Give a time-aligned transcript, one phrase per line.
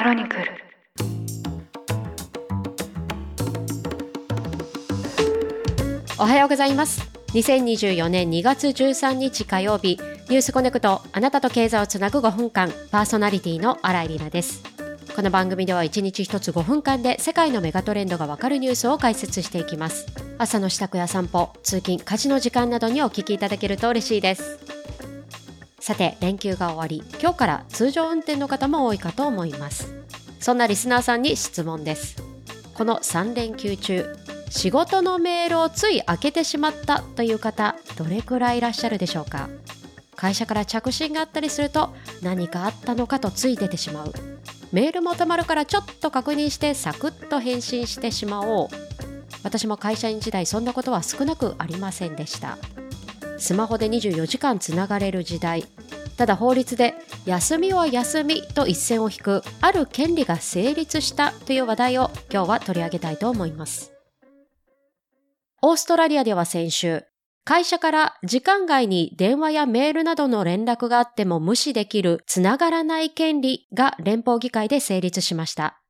[0.00, 0.44] クロニクル。
[6.18, 7.02] おはようございます。
[7.34, 10.00] 2024年2月13日火曜日
[10.30, 14.62] ニュースコネクトあなたと経済をつなぐ5分間パーソナリティの新井里奈です。
[15.14, 20.06] この番組では1日1つ5分間で世界のメガトレンドがわかるニュースを解説していきます。
[20.38, 24.79] 朝の支度や散歩通勤家事の時間などにお聞きいただけると嬉しいです。
[25.80, 29.94] さて連休が終わり今日から通常運転の方も多いかと思います。
[30.38, 32.22] そんなリスナーさんに質問です。
[32.74, 34.16] この3連休中
[34.50, 39.48] 仕事のメールをつい開けてしまったという方どれくらいいらっしゃるでしょうか？
[40.16, 44.12] 会社から着信があったりすると何かあったのかとつい出てしまう。
[44.72, 48.68] メールもたまるからちょっと確認してサクッと返信してしまおう。
[49.42, 52.58] 私も会社員時代そんなことは少なくありませんでした。
[53.40, 55.64] スマホで24時間つながれる時代。
[56.16, 56.94] ただ法律で
[57.24, 59.42] 休みは休みと一線を引く。
[59.62, 63.92] ある権利が成立したという話題を今日は取り上げたいと思います。
[65.62, 67.02] オーストラリアでは先週、
[67.44, 75.80] 会社から時間外に電話やメールなどの連絡があっても無視できるつながらない権利が連邦議会で成立しました。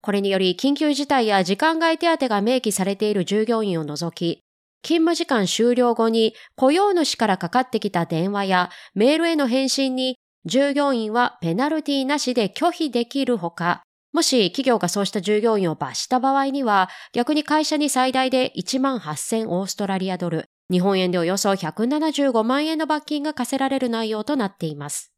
[0.00, 4.42] これにより緊急事態や時間外手当が明記されている従業員を除き、
[4.82, 25.12] 勤務時間終了後に雇用主からかかってきた電話やメールへの返信に従業員はペナルティなしで拒否できるほか、もし企業がそうした従業員を罰した場合には、逆に会社に最大で1万8000オーストラリアドル、日本円でおよそ175万円の罰金が課せられる内容となっています。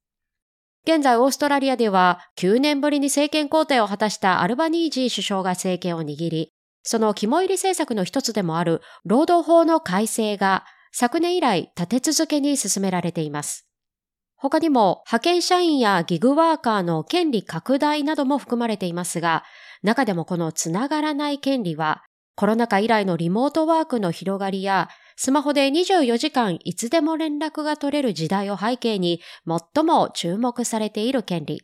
[0.87, 6.53] 現在オーストラリアでは9年ぶりに政権交代を果たしたアルバニージー首相が政権を握り、
[6.85, 13.67] その肝入り政策の一つでもある労働法の改正が昨年以来立て続けに進められています。
[14.37, 19.43] 他にも派遣社員やギグワーカーの権利拡大なども含まれていますが、
[19.83, 22.03] 中でもこのつながらない権利は、
[22.37, 29.23] コロナ禍以来のリモートワークの広がりや、スマホで24時間いつでも連絡が取れる時代を背景に
[29.75, 31.63] 最も注目されている権利。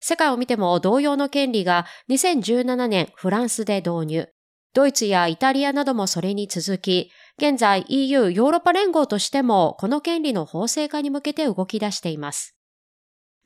[0.00, 4.33] 世界を見ても同様の権利が2017年フランスで導入。
[4.74, 12.56] ドイツやイタリアなどもそれに続き、現在 EU ヨーロッパ連合としてもこの権利の法制化に向けて動き出しています。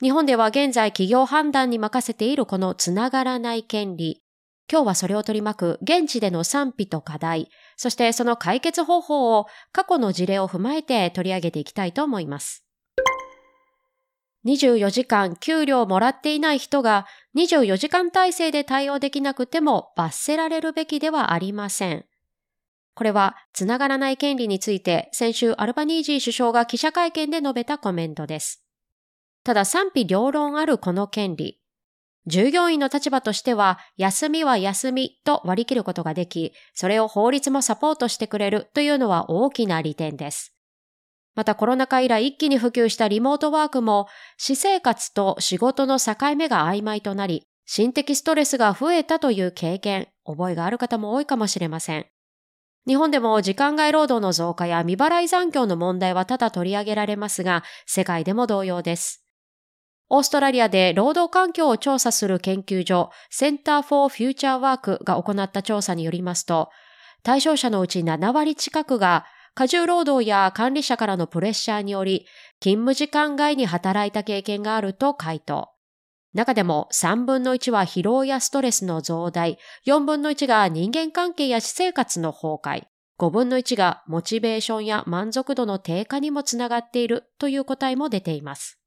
[0.01, 4.23] 日本では現在企業判断に任せているこのつながらない権利。
[4.71, 12.68] 今日はそれを取り巻く現地での賛否と課題、そしてその解決方法を過去の事例を踏まえて取り上げていきたいと思います。
[14.49, 17.05] 24時間給料をもらっていない人が
[17.35, 22.05] 24時間体制で対応できなくても罰せられるべきではありません。
[22.95, 28.61] これは、つながらない権利について、先週アルバニージー首相が記者会見で述べたコメントです。
[29.45, 31.61] ただ賛否両論あるこの権利。
[32.27, 40.58] 従業員の立場としては、休みは休みと割り切ることができ、それを法律もサポートしてくれるというのは大きな利点です。
[41.39, 44.07] またコロナ禍以来一気に普及したリモートワークも、
[44.37, 52.07] 私生活と仕事の境目が曖昧となり、心的ストレスが増えたという経験、覚えがある方も多いかもしれません。
[52.85, 59.23] 日本でも時間外労働の増加や未払い残業の問題は多々取り上げられますが、世界でも同様です。
[60.09, 66.67] オーストラリアで労働環境を調査する研究所、センター・フォー・フューチャー・ワークが行った調査によりますと、
[67.23, 69.25] 対象者のうち7割近くが、
[69.59, 72.25] 過重労働や管理者からのプレッシャーにより、
[72.61, 75.73] 勤務時間外に働いた経験があると回答。
[76.33, 82.83] 中でも3分の1は疲労やストレスの増大、4分の1が人間関係や私生活の崩壊、
[83.19, 88.79] 5分の1がモチベーションや満足度の低下にもつながっているという答えも出ています。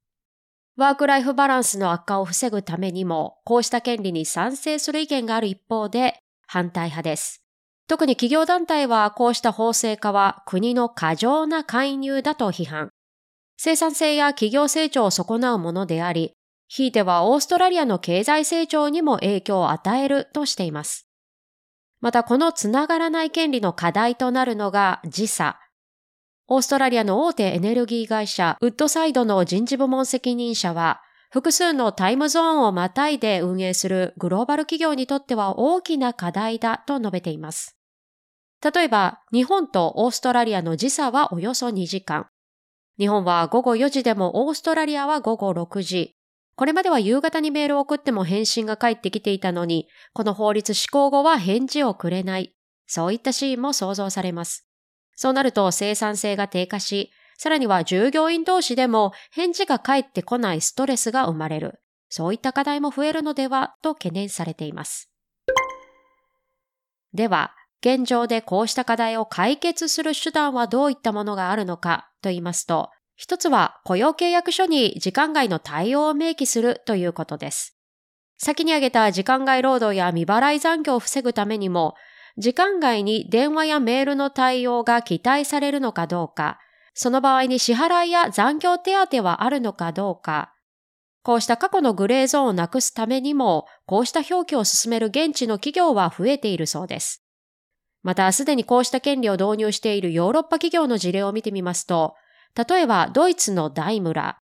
[0.75, 6.17] ワークライフバランスの悪化を防ぐためにも、こうした権利に賛成する意見がある一方で、
[6.47, 7.42] 反対派です。
[7.87, 12.89] 特に企業団体はこうした法制化は国の過剰な介入だと批判。
[13.57, 16.33] 生産性や企業成長を損なうものであり、
[16.67, 21.07] ひいてはオーストラリアの経済成長にも影響を与えるとしています。
[22.01, 25.59] またこのつながらない権利の課題となるのが時差。
[26.47, 31.01] オーストラリアの大手エネルギー会社ウッドサイドの人事部門責任者は、
[31.33, 37.75] 複数のタイムゾーンをまたいで運営するグローバル企業にとっては大きな課題だと述べています。
[38.63, 42.27] 例えば、日本とオーストラリアの時差はおよそ2時間。
[42.99, 46.13] 日本は午後4時でもオーストラリアは午後6時。
[46.55, 52.53] これまでは夕方にメールを送っても返信が返ってきていたのに、この法律施行後は返事をくれない。
[52.85, 54.67] そういったシーンも想像されます。
[55.15, 57.09] そうなると生産性が低下し、
[57.43, 61.81] さらには従業員同士でも返事が返ってこないストレスが生まれる。
[62.07, 65.11] そういった課題も増えるのではと懸念されています。
[67.13, 77.77] では、現状でこうした課題を解決する手段はどういったものがあるのかと言いますと、一つは雇用契約書に時間外の対応を明記するということです。
[78.37, 81.95] 先に挙げた時間外労働や未払い残業を防ぐためにも、
[82.37, 86.57] 時間外に電話やメールの対応が期待されるのかどうか、
[86.93, 90.53] その場合に支払いや残業手当はあるのかどうか、
[91.23, 97.23] こうした過去のグレーゾーンをなくすためにも、こうした表記を進める現地の企業は増えているそうです。
[98.03, 102.15] また、すでにこうした権利を導入しているヨーロッパ企業の事例を見てみますと、
[102.55, 104.37] 例えばドイツのダイムラ、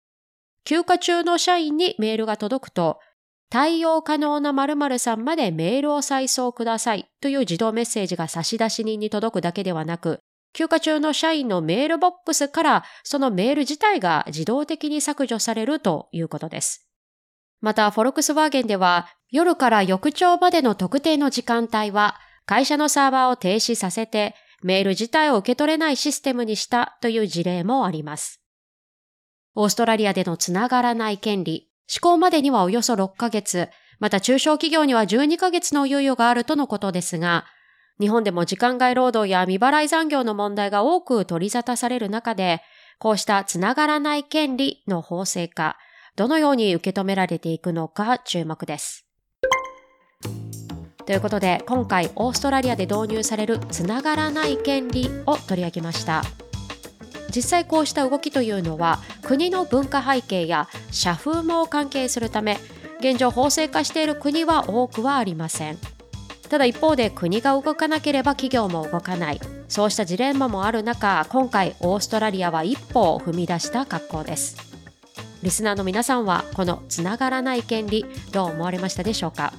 [0.65, 2.99] 休暇中の社員にメールが届くと、
[3.51, 10.21] 対応可能な〇〇さんまでメールを再送くださいという自動メッセージが差出人に届くだけではなく、
[10.53, 16.87] 休暇中の社員のメールボックスからそのメール自体が自動的に削除されるということです。
[17.61, 28.41] また、フォルクスワーゲンでは夜から翌朝までの特定の時間帯は会社のサーバーを停止させてメール自体を受け取れないシステムにしたという事例もあります。
[29.55, 33.69] オーストラリアでのつながらない権利、施行までにはおよそ6ヶ月、
[33.99, 37.45] また中小企業には12ヶ月の猶予があるとのことですが、
[38.01, 42.63] 日本でも時間外労働や未払い残業の問題が多く取り沙汰される中で、
[42.97, 45.77] こうしたつながらない権利の法制化、
[46.15, 49.05] どのように受け止められていくのか注目です。
[51.05, 56.23] ということで、今回オーストラリアで導入されるつながらない権利を取り上げました。
[57.33, 62.57] 実際こうした動きというのは国の文化背景や社風も関係するため
[62.99, 65.77] 現状法制化している国は多くはありません。
[66.51, 69.39] ただ一方で国が動かなければ企業も動かない。
[69.69, 74.57] そうしたジレンマもある中今回オーストラリアは一歩を踏み出した格好です。
[75.41, 79.53] リスナーの皆さんはこのつながらない権利どう思われましたでしょうか？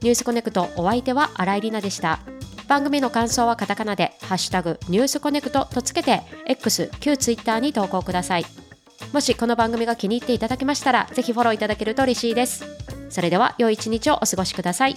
[0.00, 2.20] ニュースコネクトお相手は新井里奈でした。
[2.66, 8.46] 番組の感想はカタカナでハッシュタグニュースコネクトとつけて X、旧 Twitter に投稿ください。
[9.12, 12.64] もしこの番組が気に入っていただけましたらぜひフォローいただけると嬉しいです。
[13.10, 14.96] それでは良い一日をお過ごしください。